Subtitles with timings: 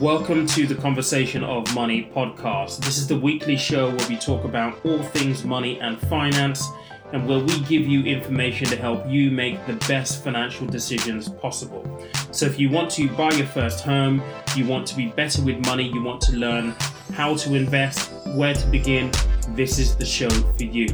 [0.00, 2.80] Welcome to the Conversation of Money podcast.
[2.84, 6.68] This is the weekly show where we talk about all things money and finance
[7.14, 11.82] and where we give you information to help you make the best financial decisions possible.
[12.30, 14.22] So, if you want to buy your first home,
[14.54, 16.74] you want to be better with money, you want to learn
[17.14, 19.10] how to invest, where to begin,
[19.50, 20.88] this is the show for you.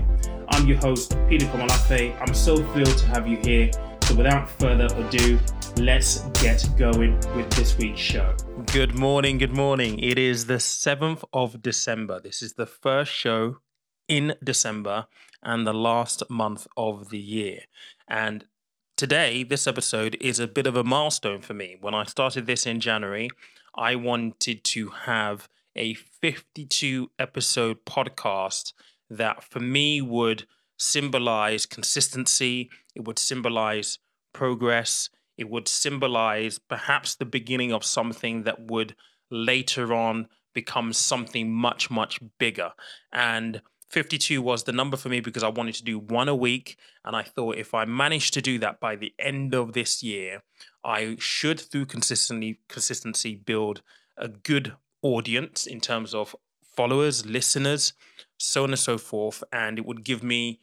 [0.50, 2.16] I'm your host, Peter Komolafe.
[2.20, 3.68] I'm so thrilled to have you here.
[4.02, 5.40] So, without further ado,
[5.78, 8.34] let's get going with this week's show.
[8.72, 9.98] Good morning, good morning.
[9.98, 12.20] It is the 7th of December.
[12.20, 13.58] This is the first show
[14.08, 15.06] in December
[15.42, 17.60] and the last month of the year.
[18.08, 18.46] And
[18.96, 21.76] today, this episode is a bit of a milestone for me.
[21.80, 23.30] When I started this in January,
[23.74, 28.72] I wanted to have a 52 episode podcast
[29.08, 30.46] that for me would
[30.78, 33.98] symbolize consistency, it would symbolize
[34.32, 35.08] progress,
[35.42, 38.94] it would symbolize perhaps the beginning of something that would
[39.28, 42.70] later on become something much, much bigger.
[43.12, 46.76] And 52 was the number for me because I wanted to do one a week.
[47.04, 50.44] And I thought if I managed to do that by the end of this year,
[50.84, 53.82] I should, through consistently consistency, build
[54.16, 57.94] a good audience in terms of followers, listeners,
[58.38, 59.42] so on and so forth.
[59.52, 60.60] And it would give me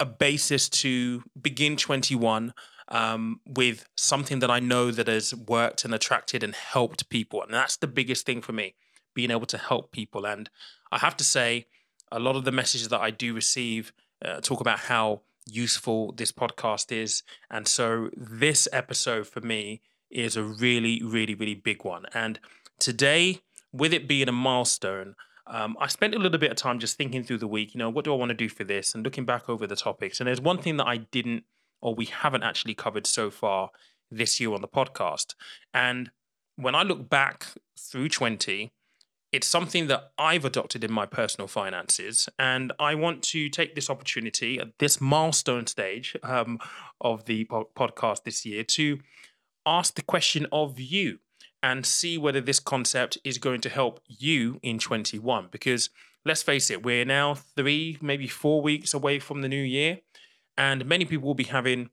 [0.00, 2.52] a basis to begin 21
[2.92, 7.42] um, with something that I know that has worked and attracted and helped people.
[7.42, 8.74] And that's the biggest thing for me,
[9.14, 10.26] being able to help people.
[10.26, 10.48] And
[10.92, 11.66] I have to say,
[12.12, 16.30] a lot of the messages that I do receive uh, talk about how useful this
[16.30, 17.22] podcast is.
[17.50, 22.04] And so this episode for me is a really, really, really big one.
[22.12, 22.38] And
[22.78, 23.40] today,
[23.72, 25.14] with it being a milestone,
[25.46, 27.88] um, I spent a little bit of time just thinking through the week, you know,
[27.88, 30.20] what do I want to do for this and looking back over the topics.
[30.20, 31.44] And there's one thing that I didn't
[31.82, 33.70] or we haven't actually covered so far
[34.10, 35.34] this year on the podcast.
[35.74, 36.10] And
[36.56, 37.46] when I look back
[37.78, 38.72] through 20,
[39.32, 42.28] it's something that I've adopted in my personal finances.
[42.38, 46.58] And I want to take this opportunity at this milestone stage um,
[47.00, 49.00] of the po- podcast this year to
[49.64, 51.18] ask the question of you
[51.62, 55.48] and see whether this concept is going to help you in 21.
[55.50, 55.88] Because
[56.26, 60.00] let's face it, we're now three, maybe four weeks away from the new year.
[60.62, 61.90] And many people will be having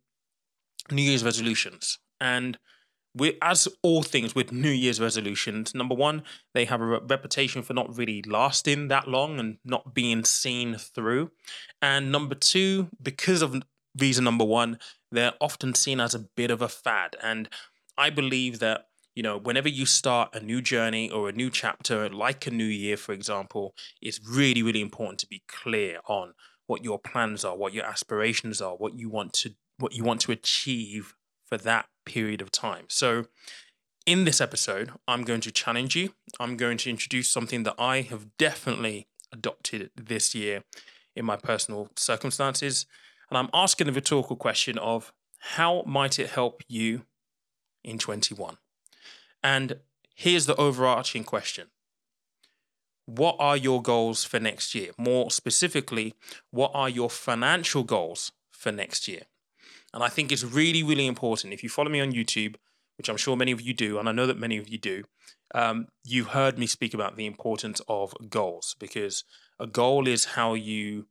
[0.91, 1.97] New Year's resolutions.
[2.22, 2.59] And
[3.16, 6.22] we, as all things with New Year's resolutions, number one,
[6.53, 11.31] they have a reputation for not really lasting that long and not being seen through.
[11.81, 13.59] And number two, because of
[13.97, 14.78] reason number one,
[15.12, 17.16] they're often seen as a bit of a fad.
[17.24, 17.50] And
[17.97, 22.07] I believe that, you know, whenever you start a new journey or a new chapter,
[22.07, 26.36] like a new year, for example, it's really, really important to be clear on
[26.69, 30.22] what your plans are, what your aspirations are, what you want to what you want
[30.22, 31.16] to achieve
[31.46, 32.85] for that period of time.
[32.90, 33.25] So
[34.06, 36.13] in this episode, I'm going to challenge you.
[36.40, 40.63] I'm going to introduce something that I have definitely adopted this year
[41.16, 42.86] in my personal circumstances.
[43.30, 47.03] And I'm asking the rhetorical question of how might it help you
[47.84, 48.57] in 21?
[49.41, 49.80] And
[50.13, 51.68] here's the overarching question
[53.09, 54.92] what are your goals for next year?
[54.97, 56.14] More specifically,
[56.52, 59.24] what are your financial goals for next year?
[59.94, 61.53] And I think it's really, really important.
[61.53, 62.56] If you follow me on YouTube,
[62.98, 65.06] which I'm sure many of you do, and I know that many of you do,
[65.56, 69.24] um, you've heard me speak about the importance of goals because
[69.59, 71.08] a goal is how you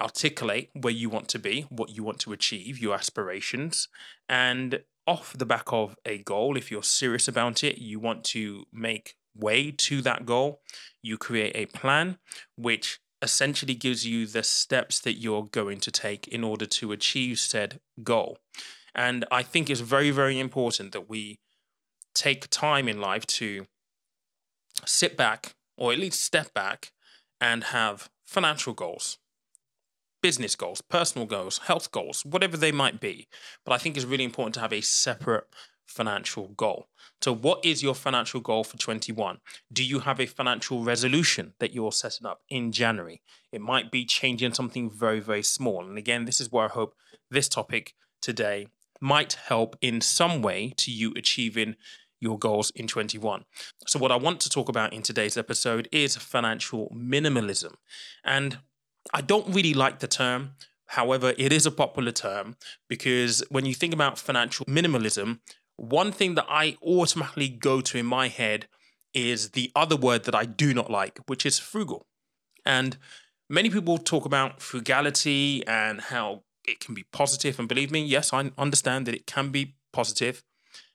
[0.00, 3.86] articulate where you want to be, what you want to achieve, your aspirations.
[4.28, 8.64] And off the back of a goal, if you're serious about it, you want to
[8.72, 10.60] make way to that goal,
[11.02, 12.18] you create a plan
[12.56, 17.38] which essentially gives you the steps that you're going to take in order to achieve
[17.38, 18.38] said goal.
[18.94, 21.38] And I think it's very, very important that we
[22.14, 23.66] take time in life to
[24.86, 26.92] sit back or at least step back
[27.40, 29.18] and have financial goals,
[30.22, 33.28] business goals, personal goals, health goals, whatever they might be.
[33.64, 35.44] But I think it's really important to have a separate
[35.90, 36.86] financial goal.
[37.20, 39.38] So, what is your financial goal for 21?
[39.72, 43.20] Do you have a financial resolution that you're setting up in January?
[43.52, 45.84] It might be changing something very, very small.
[45.84, 46.94] And again, this is where I hope
[47.30, 48.68] this topic today
[49.00, 51.76] might help in some way to you achieving
[52.20, 53.44] your goals in 21.
[53.86, 57.74] So, what I want to talk about in today's episode is financial minimalism.
[58.24, 58.58] And
[59.12, 60.52] I don't really like the term.
[60.86, 62.56] However, it is a popular term
[62.88, 65.38] because when you think about financial minimalism,
[65.80, 68.68] one thing that I automatically go to in my head
[69.14, 72.06] is the other word that I do not like, which is frugal.
[72.66, 72.98] And
[73.48, 77.58] many people talk about frugality and how it can be positive.
[77.58, 80.44] And believe me, yes, I understand that it can be positive.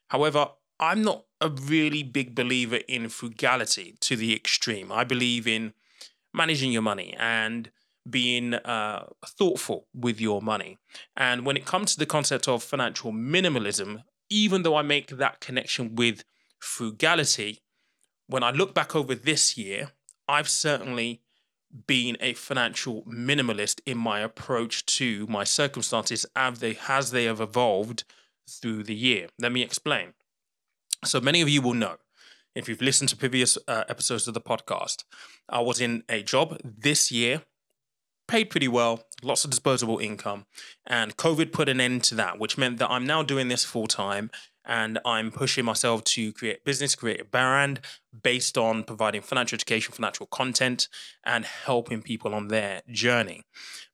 [0.09, 0.49] However,
[0.79, 4.91] I'm not a really big believer in frugality to the extreme.
[4.91, 5.73] I believe in
[6.31, 7.71] managing your money and
[8.07, 10.77] being uh, thoughtful with your money.
[11.17, 15.39] And when it comes to the concept of financial minimalism, even though I make that
[15.39, 16.24] connection with
[16.60, 17.62] frugality,
[18.27, 19.92] when I look back over this year,
[20.27, 21.22] I've certainly
[21.88, 27.42] been a financial minimalist in my approach to my circumstances as they, as they have
[27.42, 28.04] evolved
[28.50, 29.27] through the year.
[29.39, 30.13] Let me explain.
[31.04, 31.98] So, many of you will know
[32.56, 35.04] if you've listened to previous uh, episodes of the podcast,
[35.50, 37.44] I was in a job this year,
[38.27, 40.45] paid pretty well, lots of disposable income,
[40.86, 43.88] and COVID put an end to that, which meant that I'm now doing this full
[43.88, 44.31] time
[44.66, 47.81] and I'm pushing myself to create business, create a brand
[48.24, 50.88] based on providing financial education, financial content,
[51.24, 53.44] and helping people on their journey.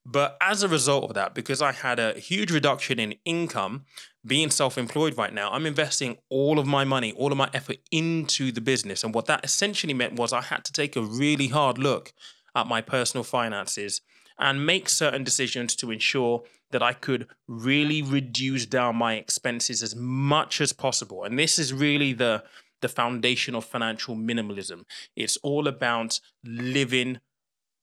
[0.06, 3.86] But as a result of that, because I had a huge reduction in income,
[4.26, 7.78] being self employed right now, I'm investing all of my money, all of my effort
[7.92, 9.04] into the business.
[9.04, 12.14] And what that essentially meant was I had to take a really hard look
[12.56, 14.02] at my personal finances
[14.42, 19.96] and make certain decisions to ensure that I could really reduce down my expenses as
[19.96, 21.24] much as possible.
[21.24, 22.44] And this is really the
[22.82, 24.86] the foundation of financial minimalism.
[25.16, 27.20] It's all about living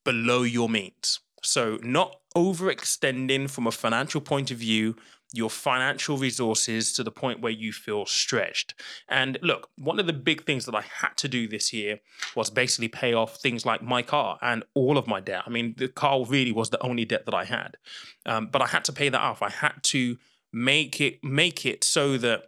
[0.05, 1.21] below your means.
[1.45, 4.97] So, not overextending from a financial point of view,
[5.33, 8.75] your financial resources to the point where you feel stretched.
[9.09, 12.01] And look, one of the big things that I had to do this year
[12.35, 15.43] was basically pay off things like my car and all of my debt.
[15.47, 17.77] I mean, the car really was the only debt that I had,
[18.25, 19.43] um, but I had to pay that off.
[19.43, 20.17] I had to
[20.51, 22.45] make it make it so that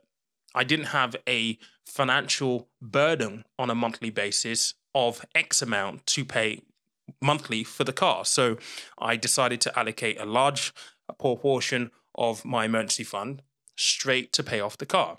[0.54, 6.62] I didn't have a financial burden on a monthly basis of X amount to pay
[7.20, 8.24] monthly for the car.
[8.24, 8.56] So
[8.98, 10.72] I decided to allocate a large
[11.18, 13.42] proportion of my emergency fund
[13.76, 15.16] straight to pay off the car.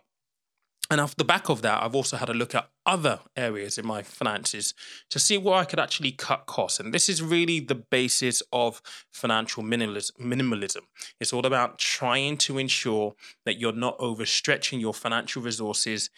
[0.89, 3.87] And off the back of that, I've also had a look at other areas in
[3.87, 4.73] my finances
[5.09, 6.81] to see where I could actually cut costs.
[6.81, 10.81] And this is really the basis of financial minimalism.
[11.21, 13.15] It's all about trying to ensure
[13.45, 16.09] that you're not overstretching your financial resources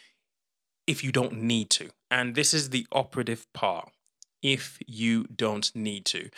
[0.87, 1.91] if you don't need to.
[2.09, 3.91] And this is the operative part
[4.43, 6.29] if you don't need to.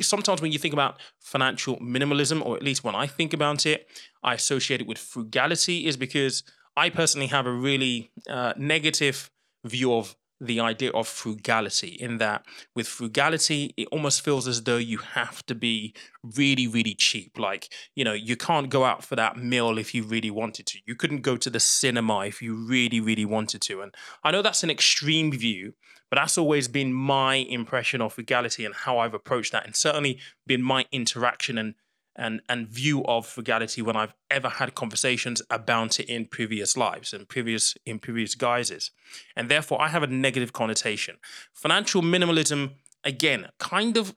[0.00, 3.88] Sometimes when you think about financial minimalism, or at least when I think about it,
[4.22, 6.44] I associate it with frugality, is because
[6.76, 9.30] I personally have a really uh, negative
[9.64, 12.44] view of the idea of frugality in that
[12.76, 15.94] with frugality it almost feels as though you have to be
[16.36, 17.38] really really cheap.
[17.38, 20.78] Like you know you can't go out for that meal if you really wanted to.
[20.86, 23.80] You couldn't go to the cinema if you really really wanted to.
[23.80, 23.94] And
[24.24, 25.74] i know that's an extreme view
[26.10, 30.18] but that's always been my impression of frugality and how i've approached that and certainly
[30.46, 31.74] been my interaction and
[32.18, 37.14] and and view of frugality when I've ever had conversations about it in previous lives
[37.14, 38.90] and previous in previous guises.
[39.36, 41.16] And therefore I have a negative connotation.
[41.54, 42.72] Financial minimalism,
[43.04, 44.14] again, kind of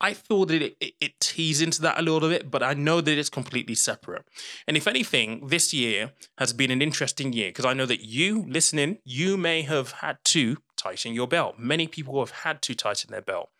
[0.00, 3.00] I thought that it, it, it teased into that a little bit, but I know
[3.00, 4.24] that it's completely separate.
[4.66, 8.44] And if anything, this year has been an interesting year because I know that you
[8.48, 11.58] listening, you may have had to tighten your belt.
[11.58, 13.50] Many people have had to tighten their belt.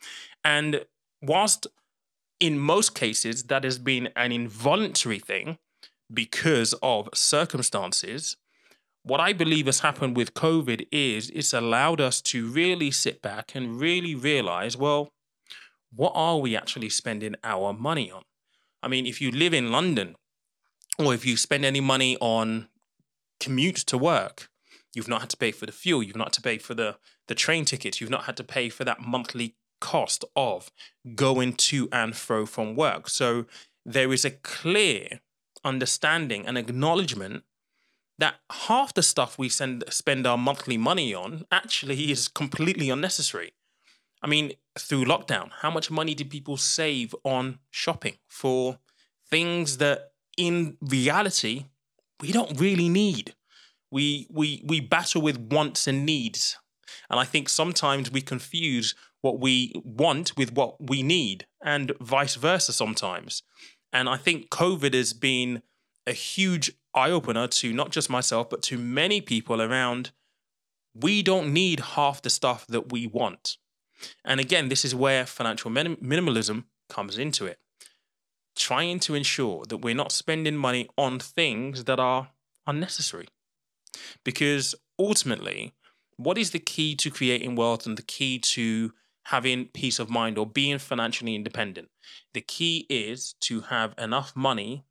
[0.45, 0.85] And
[1.23, 1.69] whilst
[2.41, 5.59] in most cases, that has been an involuntary thing
[6.13, 8.37] because of circumstances.
[9.03, 13.55] What I believe has happened with COVID is it's allowed us to really sit back
[13.55, 15.13] and really realize well,
[15.95, 18.23] what are we actually spending our money on?
[18.83, 20.17] I mean, if you live in London
[20.99, 22.69] or if you spend any money on
[23.39, 24.49] commute to work,
[24.95, 26.97] you've not had to pay for the fuel, you've not had to pay for the,
[27.29, 30.71] the train tickets, you've not had to pay for that monthly cost of
[31.15, 33.09] going to and fro from work.
[33.09, 33.47] So
[33.85, 35.21] there is a clear
[35.65, 37.45] understanding and acknowledgement
[38.19, 43.53] that half the stuff we send, spend our monthly money on actually is completely unnecessary.
[44.23, 48.79] I mean, through lockdown, how much money did people save on shopping for
[49.31, 51.65] things that in reality
[52.21, 53.35] we don't really need?
[53.91, 56.59] We we we battle with wants and needs.
[57.09, 62.37] And I think sometimes we confuse what we want with what we need, and vice
[62.37, 63.43] versa sometimes.
[63.93, 65.63] And I think COVID has been
[66.07, 70.13] a huge eye opener to not just myself, but to many people around.
[70.95, 73.59] We don't need half the stuff that we want.
[74.25, 77.59] And again, this is where financial minim- minimalism comes into it.
[78.57, 82.31] Trying to ensure that we're not spending money on things that are
[82.67, 83.29] unnecessary.
[84.25, 85.75] Because ultimately,
[86.23, 88.93] what is the key to creating wealth and the key to
[89.25, 91.89] having peace of mind or being financially independent.
[92.35, 94.85] The key is to have enough money,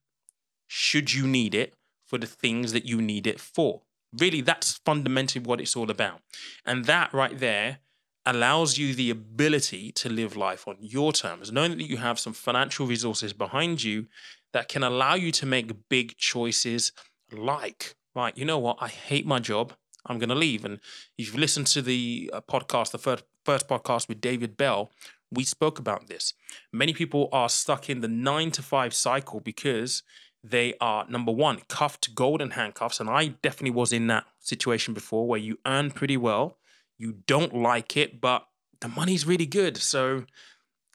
[0.67, 3.81] should you need it, for the things that you need it for.
[4.17, 6.21] Really, that's fundamentally what it's all about.
[6.65, 7.79] And that right there
[8.25, 12.33] allows you the ability to live life on your terms, knowing that you have some
[12.33, 14.07] financial resources behind you
[14.53, 16.91] that can allow you to make big choices
[17.31, 19.73] like, right, you know what, I hate my job.
[20.05, 20.65] I'm going to leave.
[20.65, 20.79] And
[21.17, 24.91] if you've listened to the uh, podcast, the first, first podcast with David Bell,
[25.31, 26.33] we spoke about this.
[26.71, 30.03] Many people are stuck in the nine to five cycle because
[30.43, 32.99] they are number one, cuffed golden handcuffs.
[32.99, 36.57] And I definitely was in that situation before where you earn pretty well,
[36.97, 38.47] you don't like it, but
[38.81, 39.77] the money's really good.
[39.77, 40.25] So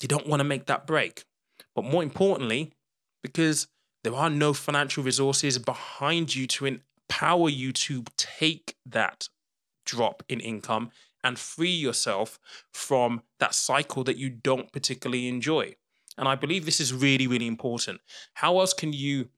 [0.01, 1.25] you don't want to make that break.
[1.75, 2.73] But more importantly,
[3.23, 3.69] because
[4.03, 6.67] there are no financial resources behind you to
[7.09, 9.29] empower you to take that
[9.85, 10.91] drop in income
[11.23, 12.39] and free yourself
[12.73, 15.75] from that cycle that you don't particularly enjoy.
[16.17, 18.01] And I believe this is really, really important.
[18.35, 19.29] How else can you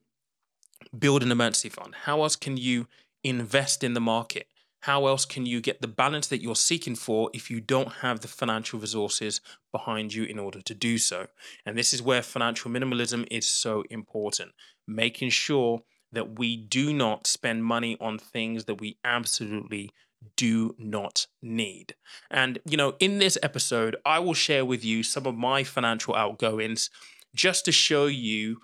[0.96, 1.94] build an emergency fund?
[2.04, 2.86] How else can you
[3.24, 4.48] invest in the market?
[4.80, 8.20] How else can you get the balance that you're seeking for if you don't have
[8.20, 9.40] the financial resources
[9.72, 11.26] behind you in order to do so?
[11.64, 14.52] And this is where financial minimalism is so important,
[14.86, 15.82] making sure
[16.16, 19.90] that we do not spend money on things that we absolutely
[20.36, 21.94] do not need.
[22.30, 26.14] And, you know, in this episode, I will share with you some of my financial
[26.14, 26.90] outgoings
[27.34, 28.58] just to show you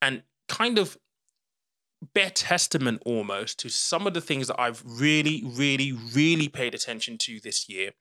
[0.00, 0.98] and kind of
[2.14, 7.18] bear testament almost to some of the things that I've really, really, really paid attention
[7.18, 7.92] to this year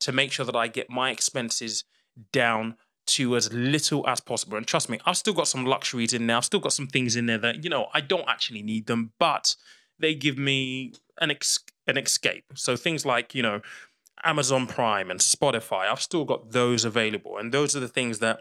[0.00, 1.84] to make sure that I get my expenses
[2.32, 4.56] down to as little as possible.
[4.56, 6.36] And trust me, I've still got some luxuries in there.
[6.36, 9.12] I've still got some things in there that, you know, I don't actually need them,
[9.18, 9.56] but
[9.98, 12.44] they give me an ex- an escape.
[12.54, 13.60] So things like, you know,
[14.24, 17.38] Amazon Prime and Spotify, I've still got those available.
[17.38, 18.40] And those are the things that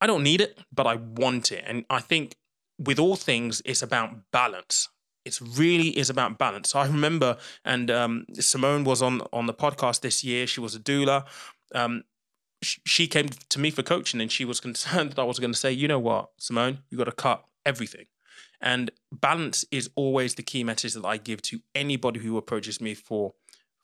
[0.00, 1.64] I don't need it, but I want it.
[1.66, 2.36] And I think
[2.78, 4.88] with all things, it's about balance.
[5.24, 6.70] It really is about balance.
[6.70, 10.46] So I remember, and um, Simone was on on the podcast this year.
[10.46, 11.24] She was a doula.
[11.74, 12.04] Um,
[12.84, 15.58] she came to me for coaching, and she was concerned that I was going to
[15.58, 18.06] say, you know what, Simone, you got to cut everything.
[18.60, 22.94] And balance is always the key message that I give to anybody who approaches me
[22.94, 23.34] for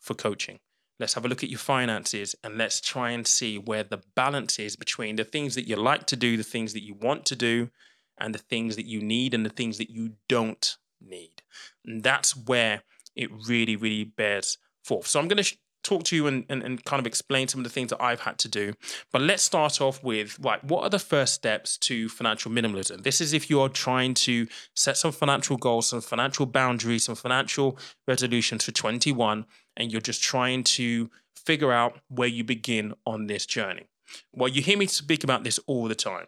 [0.00, 0.58] for coaching.
[0.98, 4.58] Let's have a look at your finances and let's try and see where the balance
[4.58, 7.36] is between the things that you like to do, the things that you want to
[7.36, 7.70] do,
[8.18, 11.42] and the things that you need and the things that you don't need.
[11.84, 12.82] And that's where
[13.16, 15.06] it really, really bears forth.
[15.06, 17.60] So I'm going to sh- talk to you and, and, and kind of explain some
[17.60, 18.74] of the things that I've had to do.
[19.12, 23.02] But let's start off with right, what are the first steps to financial minimalism?
[23.02, 27.14] This is if you are trying to set some financial goals, some financial boundaries, some
[27.14, 29.46] financial resolutions for 21,
[29.76, 33.88] and you're just trying to figure out where you begin on this journey.
[34.32, 36.26] Well, you hear me speak about this all the time.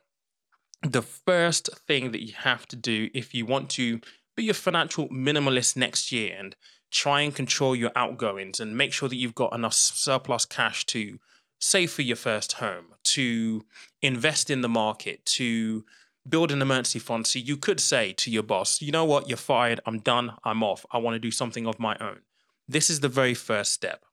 [0.82, 4.00] The first thing that you have to do if you want to
[4.36, 6.56] be a financial minimalist next year and
[6.94, 11.18] try and control your outgoings and make sure that you've got enough surplus cash to
[11.58, 13.64] save for your first home, to
[14.00, 15.84] invest in the market, to
[16.28, 17.26] build an emergency fund.
[17.26, 20.62] So you could say to your boss, you know what, you're fired, I'm done, I'm
[20.62, 22.20] off, I want to do something of my own.
[22.68, 24.04] This is the very first step.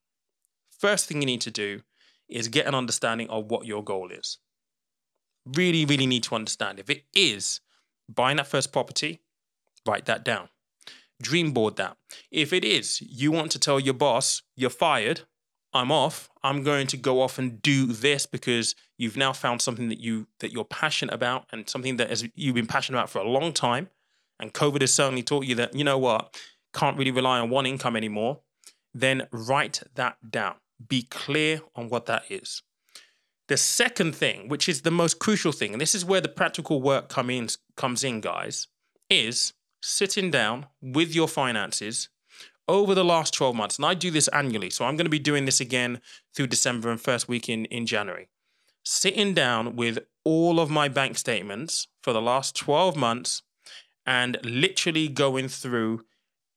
[0.79, 1.81] First thing you need to do
[2.27, 4.39] is get an understanding of what your goal is.
[5.45, 6.79] Really, really need to understand.
[6.79, 7.61] If it is
[8.09, 9.21] buying that first property,
[9.85, 10.49] write that down
[11.21, 11.97] dream board that.
[12.31, 15.21] If it is, you want to tell your boss, you're fired,
[15.73, 19.87] I'm off, I'm going to go off and do this because you've now found something
[19.89, 23.19] that you that you're passionate about and something that has, you've been passionate about for
[23.19, 23.89] a long time.
[24.39, 26.35] And COVID has certainly taught you that, you know what,
[26.73, 28.39] can't really rely on one income anymore.
[28.93, 30.55] Then write that down.
[30.85, 32.63] Be clear on what that is.
[33.47, 36.81] The second thing, which is the most crucial thing, and this is where the practical
[36.81, 38.67] work come in, comes in, guys,
[39.09, 42.09] is sitting down with your finances
[42.67, 43.77] over the last 12 months.
[43.77, 44.69] And I do this annually.
[44.69, 46.01] So I'm going to be doing this again
[46.33, 48.29] through December and first week in, in January.
[48.83, 53.43] Sitting down with all of my bank statements for the last 12 months
[54.05, 56.05] and literally going through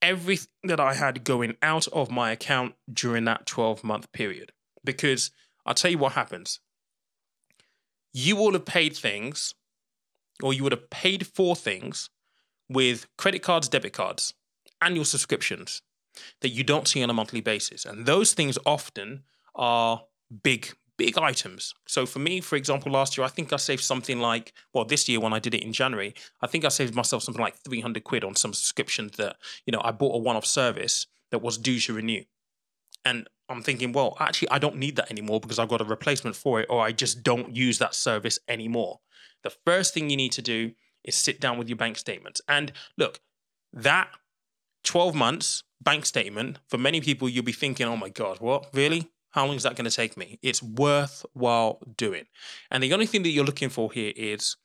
[0.01, 4.51] everything that I had going out of my account during that 12 month period.
[4.83, 5.31] Because
[5.65, 6.59] I'll tell you what happens.
[8.13, 9.55] You will have paid things,
[10.41, 12.09] or you would have paid for things
[12.69, 14.33] with credit cards, debit cards,
[14.81, 15.81] annual subscriptions
[16.41, 17.85] that you don't see on a monthly basis.
[17.85, 20.03] And those things often are
[20.43, 21.73] big, big items.
[21.87, 25.09] So for me, for example, last year, I think I saved something like, well, this
[25.09, 28.03] year when I did it in January, I think I saved myself something like 300
[28.03, 31.57] quid on some subscriptions that, you know, I bought a one off service that was
[31.57, 32.23] due to renew.
[33.03, 36.35] And I'm thinking, well, actually, I don't need that anymore because I've got a replacement
[36.35, 39.01] for it, or I just don't use that service anymore.
[39.43, 40.71] The first thing you need to do
[41.05, 42.41] is sit down with your bank statements.
[42.47, 43.19] And look,
[43.73, 44.09] that
[44.83, 48.67] 12 months bank statement, for many people, you'll be thinking, oh my God, what?
[48.73, 49.09] Really?
[49.31, 50.39] How long is that going to take me?
[50.41, 52.23] It's worthwhile doing.
[52.71, 54.55] And the only thing that you're looking for here is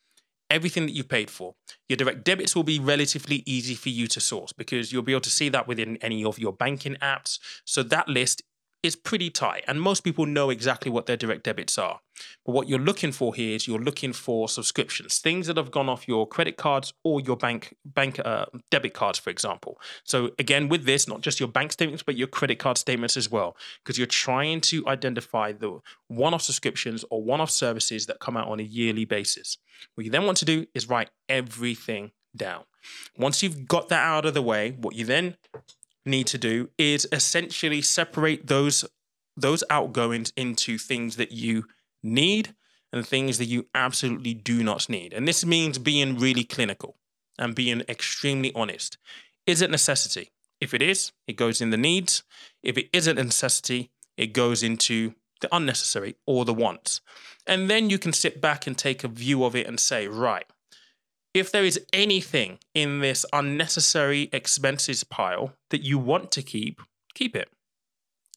[0.49, 1.54] everything that you paid for.
[1.88, 5.20] Your direct debits will be relatively easy for you to source because you'll be able
[5.23, 7.38] to see that within any of your banking apps.
[7.64, 8.42] So that list
[8.82, 12.00] is pretty tight, and most people know exactly what their direct debits are.
[12.44, 15.88] But what you're looking for here is you're looking for subscriptions, things that have gone
[15.88, 19.80] off your credit cards or your bank bank uh, debit cards, for example.
[20.04, 23.30] So again, with this, not just your bank statements, but your credit card statements as
[23.30, 28.49] well, because you're trying to identify the one-off subscriptions or one-off services that come out
[28.49, 29.58] on a yearly basis.
[29.94, 32.64] What you then want to do is write everything down.
[33.18, 35.37] Once you've got that out of the way, what you then
[36.04, 38.85] need to do is essentially separate those
[39.37, 41.64] those outgoings into things that you
[42.02, 42.54] need
[42.92, 45.12] and things that you absolutely do not need.
[45.12, 46.97] And this means being really clinical
[47.38, 48.99] and being extremely honest.
[49.47, 50.30] Is it necessity?
[50.61, 52.23] If it is, it goes in the needs.
[52.62, 57.00] If it isn't a necessity, it goes into the unnecessary or the wants.
[57.47, 60.45] And then you can sit back and take a view of it and say, right,
[61.32, 66.80] if there is anything in this unnecessary expenses pile that you want to keep,
[67.14, 67.49] keep it.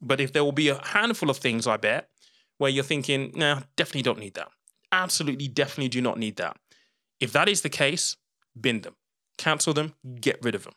[0.01, 2.09] But if there will be a handful of things, I bet,
[2.57, 4.49] where you're thinking, no, nah, definitely don't need that.
[4.91, 6.57] Absolutely, definitely do not need that.
[7.19, 8.17] If that is the case,
[8.59, 8.95] bin them,
[9.37, 10.73] cancel them, get rid of them.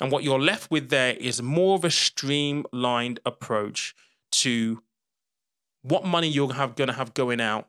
[0.00, 3.94] And what you're left with there is more of a streamlined approach
[4.32, 4.82] to
[5.82, 7.68] what money you're going to have going out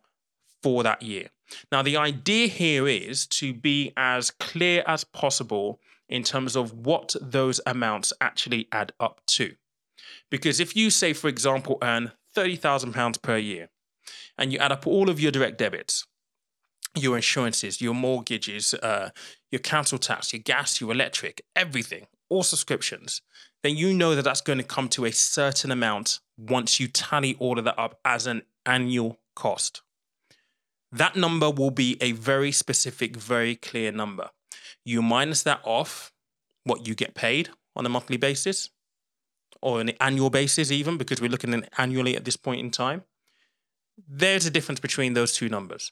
[0.62, 1.30] for that year.
[1.72, 7.15] Now, the idea here is to be as clear as possible in terms of what
[7.22, 9.56] those amounts actually add up to.
[10.30, 13.70] Because if you say, for example, earn £30,000 per year
[14.38, 16.06] and you add up all of your direct debits,
[16.96, 19.10] your insurances, your mortgages, uh,
[19.51, 23.22] your council tax, your gas, your electric, everything, all subscriptions,
[23.63, 27.36] then you know that that's going to come to a certain amount once you tally
[27.39, 29.82] all of that up as an annual cost
[30.91, 34.30] that number will be a very specific, very clear number.
[34.84, 36.12] You minus that off
[36.63, 38.69] what you get paid on a monthly basis
[39.62, 43.04] or an annual basis, even because we're looking at annually at this point in time.
[44.08, 45.91] There's a difference between those two numbers.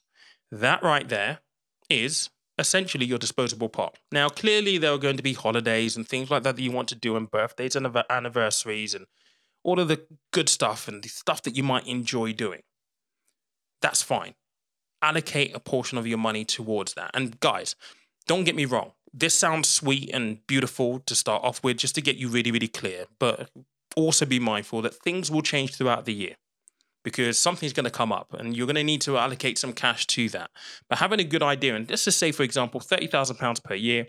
[0.51, 1.39] That right there
[1.89, 3.97] is essentially your disposable pot.
[4.11, 6.89] Now, clearly, there are going to be holidays and things like that that you want
[6.89, 9.05] to do, and birthdays and anniversaries, and
[9.63, 12.63] all of the good stuff and the stuff that you might enjoy doing.
[13.81, 14.33] That's fine
[15.01, 17.11] allocate a portion of your money towards that.
[17.13, 17.75] And guys,
[18.27, 18.93] don't get me wrong.
[19.13, 22.67] This sounds sweet and beautiful to start off with, just to get you really, really
[22.67, 23.05] clear.
[23.19, 23.49] But
[23.95, 26.35] also be mindful that things will change throughout the year
[27.03, 30.05] because something's going to come up and you're going to need to allocate some cash
[30.05, 30.51] to that.
[30.89, 34.07] But having a good idea, and let's just say, for example, £30,000 per year,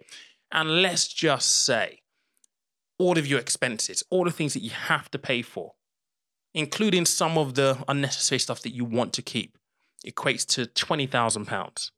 [0.52, 2.00] and let's just say
[2.98, 5.72] all of your expenses, all the things that you have to pay for,
[6.52, 9.56] including some of the unnecessary stuff that you want to keep
[10.06, 11.90] equates to £20,000.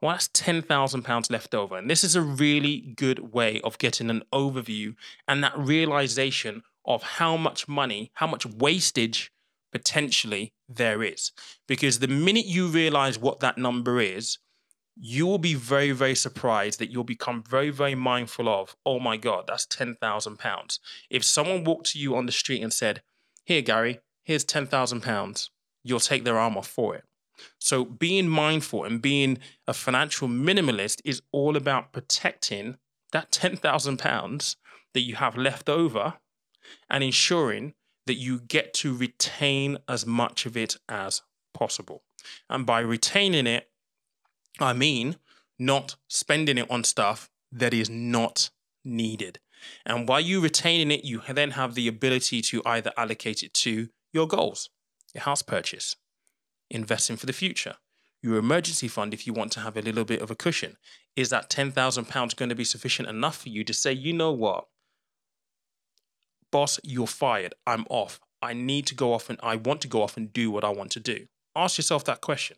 [0.00, 1.76] Well, that's £10,000 left over.
[1.76, 4.94] And this is a really good way of getting an overview
[5.26, 9.32] and that realization of how much money, how much wastage
[9.72, 11.32] potentially there is.
[11.66, 14.38] Because the minute you realize what that number is,
[15.00, 19.16] you will be very, very surprised that you'll become very, very mindful of, oh my
[19.16, 20.78] God, that's £10,000.
[21.10, 23.02] If someone walked to you on the street and said,
[23.44, 25.50] Here, Gary, here's £10,000,
[25.84, 27.04] you'll take their arm off for it.
[27.58, 32.78] So being mindful and being a financial minimalist is all about protecting
[33.12, 34.56] that £10,000
[34.94, 36.14] that you have left over
[36.90, 37.74] and ensuring
[38.06, 41.22] that you get to retain as much of it as
[41.54, 42.02] possible.
[42.48, 43.70] And by retaining it,
[44.60, 45.16] I mean
[45.58, 48.50] not spending it on stuff that is not
[48.84, 49.40] needed.
[49.84, 53.88] And while you retaining it, you then have the ability to either allocate it to
[54.12, 54.70] your goals,
[55.14, 55.96] your house purchase,
[56.70, 57.74] investing for the future.
[58.22, 60.76] Your emergency fund, if you want to have a little bit of a cushion,
[61.14, 64.66] is that £10,000 going to be sufficient enough for you to say, you know what,
[66.50, 67.54] boss, you're fired.
[67.66, 68.20] I'm off.
[68.40, 70.70] I need to go off and I want to go off and do what I
[70.70, 71.26] want to do.
[71.54, 72.56] Ask yourself that question.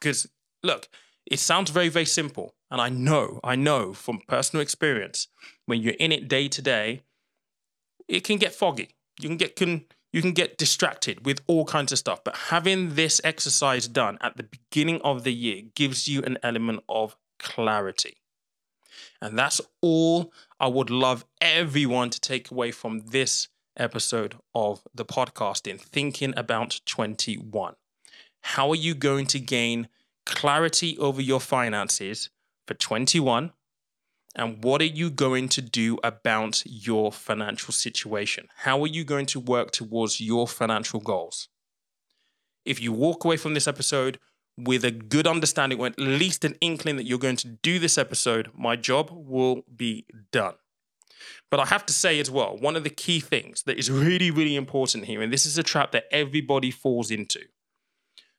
[0.00, 0.28] Because
[0.62, 0.88] look,
[1.26, 2.54] it sounds very, very simple.
[2.70, 5.28] And I know, I know from personal experience,
[5.66, 7.02] when you're in it day to day,
[8.06, 8.90] it can get foggy.
[9.20, 12.24] You can get can you can get distracted with all kinds of stuff.
[12.24, 16.82] But having this exercise done at the beginning of the year gives you an element
[16.88, 18.16] of clarity.
[19.20, 25.04] And that's all I would love everyone to take away from this episode of the
[25.04, 27.74] podcast in thinking about 21.
[28.42, 29.88] How are you going to gain
[30.24, 32.30] clarity over your finances
[32.66, 33.52] for 21?
[34.38, 38.46] And what are you going to do about your financial situation?
[38.58, 41.48] How are you going to work towards your financial goals?
[42.64, 44.20] If you walk away from this episode
[44.56, 47.98] with a good understanding or at least an inkling that you're going to do this
[47.98, 50.54] episode, my job will be done.
[51.50, 54.30] But I have to say as well, one of the key things that is really,
[54.30, 57.40] really important here, and this is a trap that everybody falls into.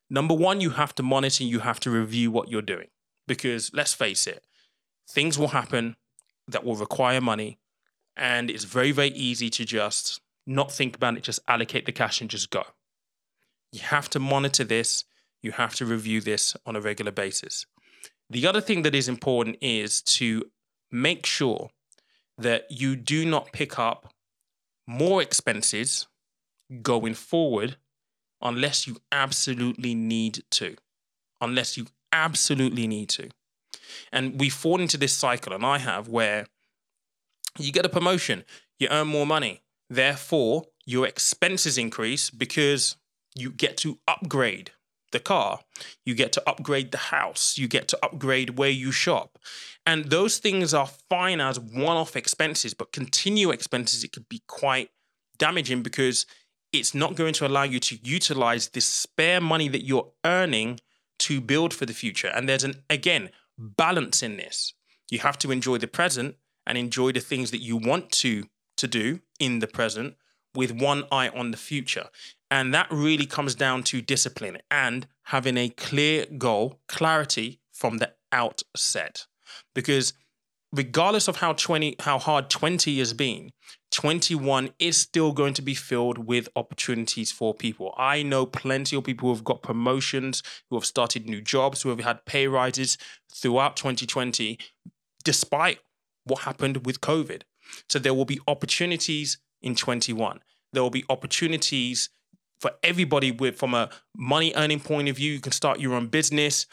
[0.10, 2.88] Number one, you have to monitor, you have to review what you're doing.
[3.28, 4.44] Because let's face it,
[5.10, 5.96] things will happen
[6.48, 7.60] that will require money.
[8.16, 12.22] And it's very, very easy to just not think about it, just allocate the cash
[12.22, 12.64] and just go.
[13.72, 15.06] You have to monitor this,
[15.42, 17.66] you have to review this on a regular basis.
[18.30, 20.46] The other thing that is important is to
[20.92, 21.70] make sure
[22.38, 24.14] that you do not pick up
[24.88, 26.08] more expenses
[26.82, 27.78] going forward
[28.42, 30.76] unless you absolutely need to.
[31.42, 33.30] Unless you absolutely need to.
[34.12, 36.46] And we fall into this cycle, and I have, where
[37.58, 38.44] you get a promotion,
[38.78, 39.62] you earn more money.
[39.90, 42.96] Therefore, your expenses increase because
[43.36, 44.72] you get to upgrade
[45.12, 45.60] the car,
[46.06, 49.40] you get to upgrade the house, you get to upgrade where you shop.
[49.86, 54.44] And those things are fine as one off expenses, but continual expenses, it could be
[54.48, 54.92] quite
[55.38, 56.26] damaging because
[56.72, 60.80] it's not going to allow you to utilize this spare money that you're earning
[61.20, 62.28] to build for the future.
[62.28, 64.74] And there's an, again, balance in this.
[65.12, 68.46] You have to enjoy the present and enjoy the things that you want to
[68.78, 70.16] to do in the present
[70.56, 72.08] with one eye on the future.
[72.50, 78.14] And that really comes down to discipline and having a clear goal, clarity from the
[78.32, 79.28] outset.
[79.76, 80.14] Because
[80.74, 83.52] regardless of how 20 how hard 20 has been,
[83.92, 87.94] 21 is still going to be filled with opportunities for people.
[87.98, 91.90] I know plenty of people who have got promotions, who have started new jobs, who
[91.90, 92.98] have had pay rises
[93.34, 94.60] throughout 2020
[95.24, 95.80] despite
[96.24, 97.42] what happened with COVID.
[97.90, 100.40] So there will be opportunities in 21.
[100.72, 102.10] There will be opportunities
[102.60, 105.34] for everybody with from a money earning point of view.
[105.34, 106.68] You can start your own business.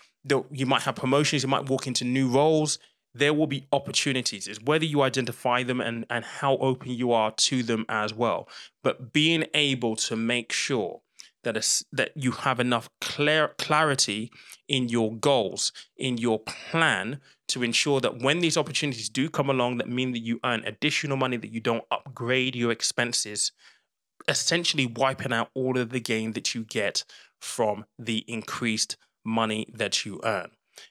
[0.50, 1.42] You might have promotions.
[1.42, 2.78] You might walk into new roles.
[3.18, 4.46] There will be opportunities.
[4.46, 8.48] It's whether you identify them and, and how open you are to them as well.
[8.82, 11.00] But being able to make sure
[11.44, 14.30] that, a, that you have enough clarity
[14.68, 19.78] in your goals, in your plan, to ensure that when these opportunities do come along
[19.78, 23.52] that mean that you earn additional money, that you don't upgrade your expenses,
[24.28, 27.04] essentially wiping out all of the gain that you get
[27.40, 30.50] from the increased money that you earn.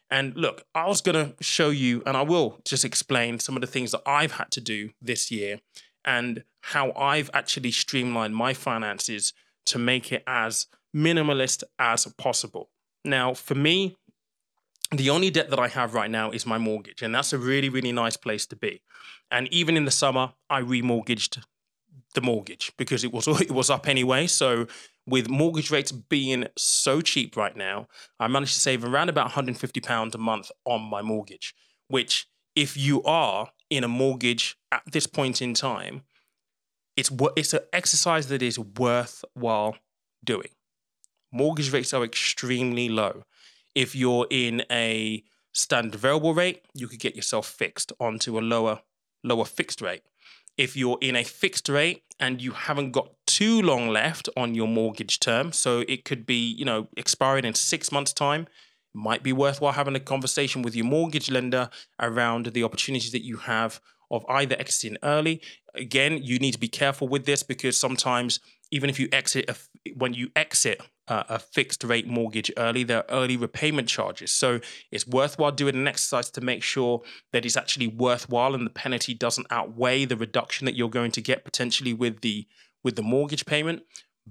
[0.09, 3.61] And look, I was going to show you, and I will just explain some of
[3.61, 5.59] the things that I've had to do this year
[6.03, 9.33] and how I've actually streamlined my finances
[9.67, 12.69] to make it as minimalist as possible.
[13.03, 13.95] Now, for me,
[14.91, 17.69] the only debt that I have right now is my mortgage, and that's a really,
[17.69, 18.81] really nice place to be.
[19.31, 21.43] And even in the summer, I remortgaged
[22.13, 24.27] the mortgage because it was it was up anyway.
[24.27, 24.67] So
[25.07, 27.87] with mortgage rates being so cheap right now,
[28.19, 31.53] I managed to save around about 150 pounds a month on my mortgage.
[31.87, 36.03] Which, if you are in a mortgage at this point in time,
[36.97, 39.77] it's it's an exercise that is worthwhile
[40.23, 40.49] doing.
[41.31, 43.23] Mortgage rates are extremely low.
[43.75, 48.81] If you're in a standard variable rate, you could get yourself fixed onto a lower
[49.23, 50.03] lower fixed rate
[50.57, 54.67] if you're in a fixed rate and you haven't got too long left on your
[54.67, 58.47] mortgage term, so it could be, you know, expiring in six months' time,
[58.93, 63.37] might be worthwhile having a conversation with your mortgage lender around the opportunities that you
[63.37, 65.41] have of either exiting early.
[65.73, 68.39] Again, you need to be careful with this because sometimes
[68.71, 69.55] even if you exit a,
[69.95, 74.31] when you exit uh, a fixed rate mortgage early, there are early repayment charges.
[74.31, 74.59] So
[74.91, 79.13] it's worthwhile doing an exercise to make sure that it's actually worthwhile and the penalty
[79.13, 82.47] doesn't outweigh the reduction that you're going to get potentially with the
[82.83, 83.83] with the mortgage payment.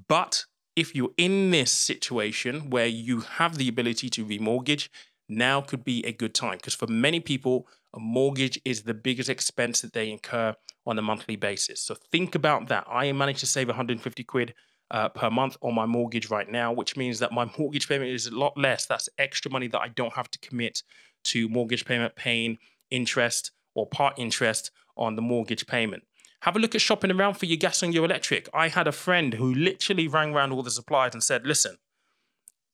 [0.09, 0.45] But
[0.77, 4.88] if you're in this situation where you have the ability to remortgage,
[5.29, 9.29] now could be a good time because for many people, a mortgage is the biggest
[9.29, 10.55] expense that they incur
[10.87, 11.81] on a monthly basis.
[11.81, 12.85] So think about that.
[12.88, 14.55] I managed to save 150 quid
[14.94, 18.28] uh, per month on my mortgage right now, which means that my mortgage payment is
[18.28, 18.87] a lot less.
[18.87, 20.85] That's extra money that I don't have to commit
[21.24, 22.59] to mortgage payment, paying
[22.90, 26.04] interest or part interest on the mortgage payment.
[26.42, 28.48] Have a look at shopping around for your gas and your electric.
[28.54, 31.76] I had a friend who literally rang around all the suppliers and said, Listen,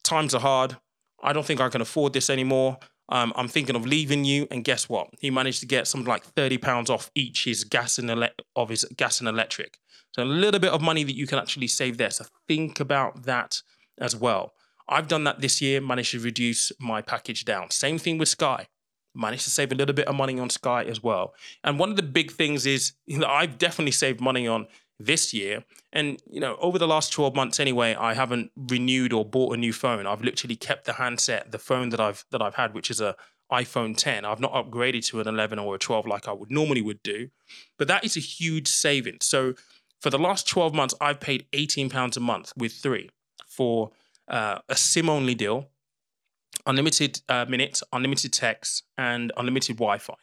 [0.04, 0.76] times are hard.
[1.22, 2.78] I don't think I can afford this anymore.
[3.10, 4.46] Um, I'm thinking of leaving you.
[4.50, 5.08] And guess what?
[5.18, 8.68] He managed to get something like thirty pounds off each his gas and ele- of
[8.68, 9.78] his gas and electric.
[10.12, 12.10] So a little bit of money that you can actually save there.
[12.10, 13.62] So think about that
[13.98, 14.52] as well.
[14.88, 15.80] I've done that this year.
[15.80, 17.70] Managed to reduce my package down.
[17.70, 18.66] Same thing with Sky.
[19.14, 21.34] managed to save a little bit of money on Sky as well.
[21.64, 24.66] And one of the big things is, you know, I've definitely saved money on
[25.00, 25.64] this year.
[25.92, 29.56] And, you know, over the last 12 months anyway, I haven't renewed or bought a
[29.56, 30.06] new phone.
[30.06, 33.16] I've literally kept the handset, the phone that I've that I've had, which is a
[33.50, 34.24] iPhone 10.
[34.24, 37.30] I've not upgraded to an 11 or a 12 like I would normally would do.
[37.78, 39.18] But that is a huge saving.
[39.22, 39.54] So
[40.00, 43.10] for the last 12 months, I've paid 18 pounds a month with 3
[43.48, 43.90] for
[44.28, 45.68] uh, a SIM only deal,
[46.66, 50.14] unlimited uh, minutes, unlimited text, and unlimited Wi Fi.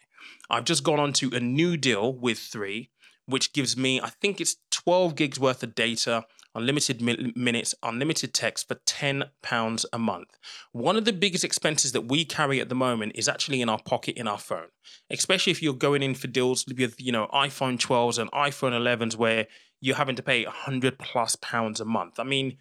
[0.50, 2.90] I've just gone on to a new deal with 3
[3.28, 8.34] which gives me, I think it's 12 gigs worth of data, unlimited mi- minutes, unlimited
[8.34, 10.30] text for £10 a month.
[10.72, 13.82] One of the biggest expenses that we carry at the moment is actually in our
[13.86, 14.70] pocket in our phone,
[15.10, 19.18] especially if you're going in for deals with, you know, iPhone 12s and iPhone 11s
[19.18, 19.48] where
[19.82, 22.20] you're having to pay 100 plus pounds a month.
[22.20, 22.58] I mean,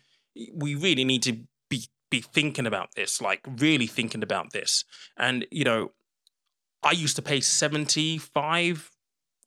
[0.52, 1.38] we really need to
[1.70, 4.84] be be thinking about this, like really thinking about this.
[5.16, 5.92] And, you know,
[6.82, 8.90] I used to pay 75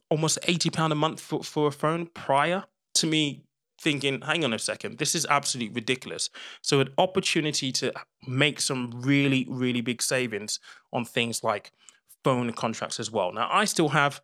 [0.10, 2.63] almost 80 pound a month for, for a phone prior
[2.95, 3.43] to me
[3.80, 6.30] thinking hang on a second this is absolutely ridiculous
[6.62, 7.93] so an opportunity to
[8.28, 10.60] make some really really big savings
[10.91, 11.72] on things like
[12.24, 14.19] phone contracts as well now i still have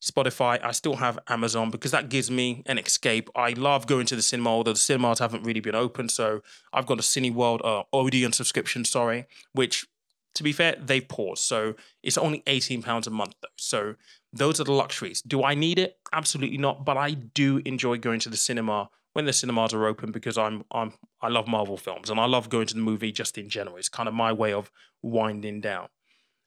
[0.00, 4.14] spotify i still have amazon because that gives me an escape i love going to
[4.14, 6.40] the cinema although the cinemas haven't really been open so
[6.72, 9.86] i've got a cineworld uh, odeon subscription sorry which
[10.34, 11.42] to be fair, they've paused.
[11.42, 13.48] So it's only £18 a month though.
[13.56, 13.94] So
[14.32, 15.22] those are the luxuries.
[15.22, 15.98] Do I need it?
[16.12, 16.84] Absolutely not.
[16.84, 20.64] But I do enjoy going to the cinema when the cinemas are open because I'm
[20.70, 23.76] I'm I love Marvel films and I love going to the movie just in general.
[23.76, 24.70] It's kind of my way of
[25.02, 25.88] winding down.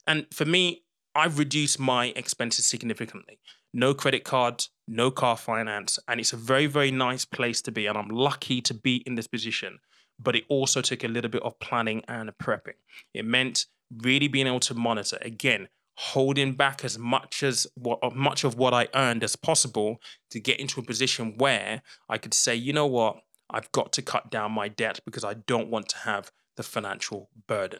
[0.08, 0.84] And for me,
[1.16, 3.40] I've reduced my expenses significantly.
[3.74, 7.86] No credit cards, no car finance, and it's a very very nice place to be
[7.86, 9.80] and I'm lucky to be in this position.
[10.20, 12.78] But it also took a little bit of planning and prepping.
[13.14, 13.66] It meant
[14.02, 18.56] really being able to monitor again holding back as much as what uh, much of
[18.58, 20.02] what I earned as possible
[20.32, 23.18] to get into a position where I could say, you know what,
[23.50, 27.30] I've got to cut down my debt because I don't want to have the financial
[27.48, 27.80] burden.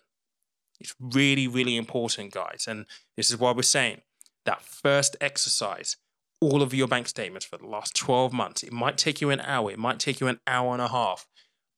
[0.80, 2.66] It's really, really important, guys.
[2.68, 4.02] And this is why we're saying
[4.46, 5.98] that first exercise,
[6.42, 8.64] all of your bank statements for the last 12 months.
[8.64, 11.26] It might take you an hour, it might take you an hour and a half,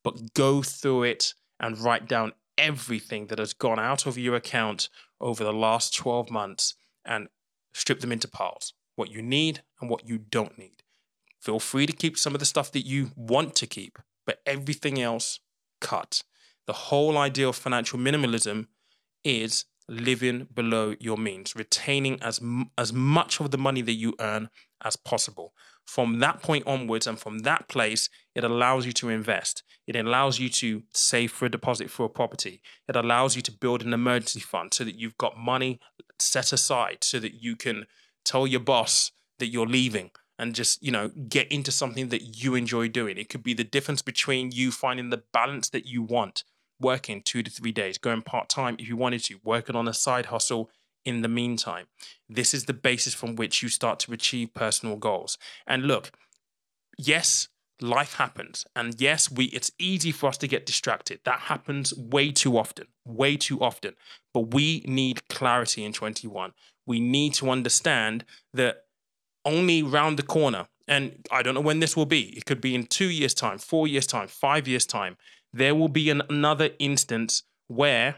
[0.02, 4.88] but go through it and write down everything that has gone out of your account
[5.20, 6.74] over the last 12 months
[7.04, 7.28] and
[7.74, 10.82] strip them into piles what you need and what you don't need.
[11.38, 15.00] Feel free to keep some of the stuff that you want to keep, but everything
[15.00, 15.38] else,
[15.80, 16.22] cut.
[16.66, 18.66] The whole idea of financial minimalism
[19.22, 22.40] is living below your means, retaining as,
[22.76, 24.48] as much of the money that you earn
[24.82, 25.52] as possible.
[25.84, 29.62] From that point onwards and from that place, it allows you to invest.
[29.86, 32.60] It allows you to save for a deposit for a property.
[32.88, 35.80] It allows you to build an emergency fund so that you've got money
[36.18, 37.86] set aside so that you can
[38.24, 42.54] tell your boss that you're leaving and just, you know, get into something that you
[42.54, 43.16] enjoy doing.
[43.16, 46.44] It could be the difference between you finding the balance that you want,
[46.80, 49.94] working two to three days, going part time if you wanted to, working on a
[49.94, 50.70] side hustle
[51.04, 51.86] in the meantime.
[52.28, 55.38] This is the basis from which you start to achieve personal goals.
[55.66, 56.10] And look,
[56.98, 57.48] yes,
[57.80, 58.64] life happens.
[58.74, 61.20] And yes we it's easy for us to get distracted.
[61.24, 63.94] That happens way too often way too often.
[64.34, 66.52] But we need clarity in 21
[66.86, 68.84] we need to understand that
[69.44, 72.36] only round the corner and i don't know when this will be.
[72.36, 75.16] It could be in 2 years time 4 years time 5 years time
[75.56, 78.16] there will be an, another instance where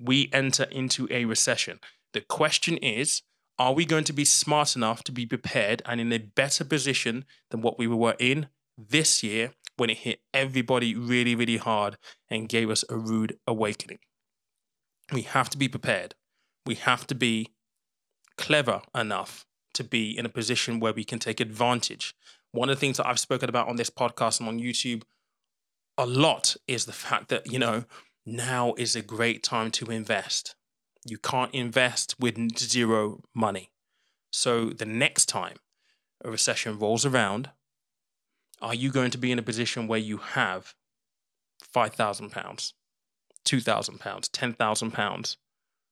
[0.00, 1.78] we enter into a recession
[2.12, 3.22] the question is
[3.58, 7.24] are we going to be smart enough to be prepared and in a better position
[7.50, 11.96] than what we were in this year when it hit everybody really, really hard
[12.30, 13.98] and gave us a rude awakening?
[15.12, 16.14] We have to be prepared.
[16.66, 17.48] We have to be
[18.36, 22.14] clever enough to be in a position where we can take advantage.
[22.52, 25.02] One of the things that I've spoken about on this podcast and on YouTube
[25.98, 27.84] a lot is the fact that, you know,
[28.24, 30.54] now is a great time to invest.
[31.04, 33.70] You can't invest with zero money.
[34.30, 35.56] So the next time
[36.24, 37.50] a recession rolls around,
[38.62, 40.74] are you going to be in a position where you have
[41.74, 45.36] £5,000, £2,000, £10,000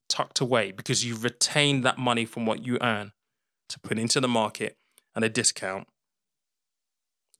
[0.08, 3.12] tucked away because you've retained that money from what you earn
[3.68, 4.76] to put into the market
[5.16, 5.88] and a discount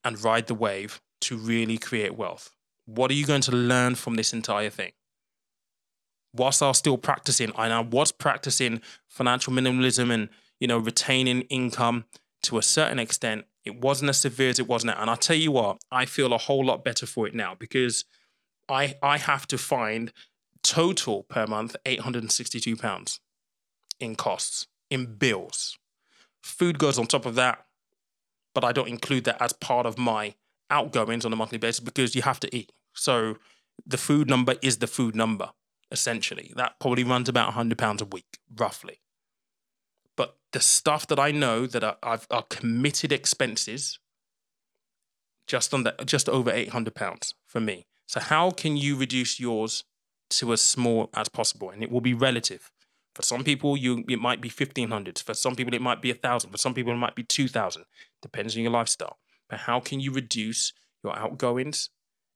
[0.05, 2.56] and ride the wave to really create wealth?
[2.87, 4.93] What are you going to learn from this entire thing?
[6.33, 10.29] whilst I was still practicing, and I was practicing financial minimalism and
[10.61, 12.05] you know retaining income
[12.45, 15.01] to a certain extent, it wasn't as severe as it was now.
[15.01, 18.05] And I tell you what, I feel a whole lot better for it now because
[18.69, 20.13] I I have to find
[20.63, 23.21] total per month eight hundred and sixty two pounds.
[24.01, 25.79] in costs, in bills.
[26.43, 27.67] Food goes on top of that,
[28.55, 30.35] but I don't include that as part of my
[30.71, 32.73] outgoings on a monthly basis because you have to eat.
[32.97, 33.37] So
[33.87, 35.51] the food number is the food number,
[35.91, 36.53] essentially.
[36.57, 39.01] That probably runs about £100 a week, roughly.
[40.17, 43.99] But the stuff that I know that are, I've, are committed expenses,
[45.47, 47.87] just that, just over £800 for me.
[48.07, 49.85] So how can you reduce yours
[50.31, 51.71] to as small as possible?
[51.71, 52.71] And it will be relative.
[53.15, 55.19] For some people, you it might be fifteen hundred.
[55.19, 56.51] For some people, it might be a thousand.
[56.51, 57.87] For some people, it might be two thousand.
[58.21, 59.17] Depends on your lifestyle.
[59.49, 61.89] But how can you reduce your outgoings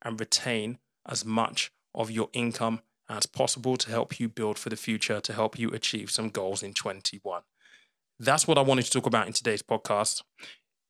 [0.03, 4.77] and retain as much of your income as possible to help you build for the
[4.77, 7.43] future, to help you achieve some goals in 21?
[8.19, 10.23] That's what I wanted to talk about in today's podcast.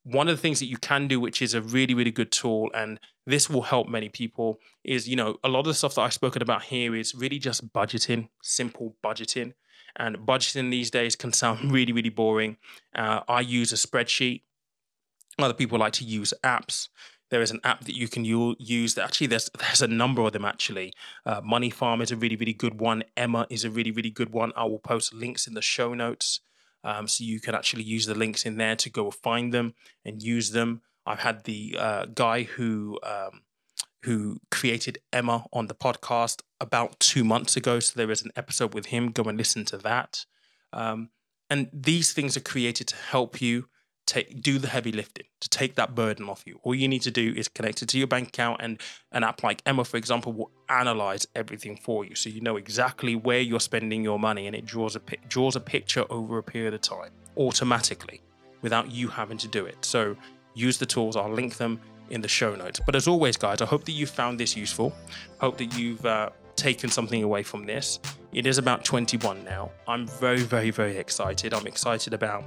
[0.03, 2.71] One of the things that you can do, which is a really, really good tool,
[2.75, 6.03] and this will help many people, is you know, a lot of the stuff that
[6.03, 9.53] I've spoken about here is really just budgeting, simple budgeting.
[9.97, 12.57] And budgeting these days can sound really, really boring.
[12.95, 14.43] Uh, I use a spreadsheet.
[15.39, 16.89] Other people like to use apps.
[17.31, 18.95] There is an app that you can use.
[18.95, 20.93] That actually, there's there's a number of them actually.
[21.25, 23.05] Uh, Moneyfarm is a really, really good one.
[23.17, 24.53] Emma is a really, really good one.
[24.57, 26.41] I will post links in the show notes.
[26.83, 30.23] Um, so you can actually use the links in there to go find them and
[30.23, 30.81] use them.
[31.05, 33.43] I've had the uh, guy who um,
[34.05, 37.81] who created Emma on the podcast about two months ago.
[37.81, 39.11] So there is an episode with him.
[39.11, 40.25] Go and listen to that.
[40.73, 41.11] Um,
[41.49, 43.67] and these things are created to help you
[44.11, 46.55] take do the heavy lifting, to take that burden off you.
[46.65, 48.73] All you need to do is connect it to your bank account, and
[49.13, 53.15] an app like Emma, for example, will analyze everything for you, so you know exactly
[53.15, 56.75] where you're spending your money, and it draws a draws a picture over a period
[56.75, 58.21] of time automatically,
[58.63, 59.85] without you having to do it.
[59.85, 60.17] So
[60.55, 61.15] use the tools.
[61.17, 62.81] I'll link them in the show notes.
[62.85, 64.93] But as always, guys, I hope that you found this useful.
[65.39, 68.01] Hope that you've uh, taken something away from this.
[68.33, 69.71] It is about 21 now.
[69.89, 71.53] I'm very, very, very excited.
[71.53, 72.45] I'm excited about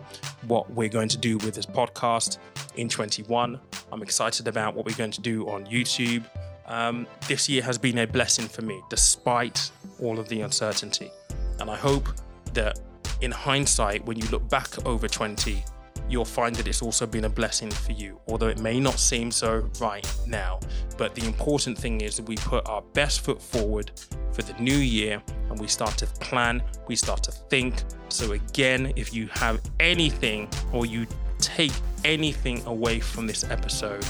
[0.48, 2.38] what we're going to do with this podcast
[2.78, 3.60] in 21.
[3.92, 6.24] I'm excited about what we're going to do on YouTube.
[6.68, 11.12] Um, this year has been a blessing for me, despite all of the uncertainty.
[11.60, 12.08] And I hope
[12.54, 12.80] that
[13.20, 15.64] in hindsight, when you look back over 20,
[16.10, 19.32] you'll find that it's also been a blessing for you, although it may not seem
[19.32, 20.60] so right now.
[20.98, 23.92] But the important thing is that we put our best foot forward
[24.32, 27.84] for the new year and we start to plan, we start to think.
[28.10, 31.08] So, again, if you have anything or you
[31.40, 34.04] take anything away from this episode,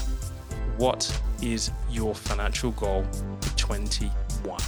[0.76, 3.04] what is your financial goal
[3.40, 4.60] for 21?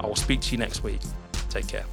[0.00, 1.00] I will speak to you next week.
[1.48, 1.84] Take care.